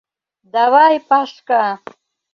—Давай, 0.53 0.95
Пашка! 1.09 1.65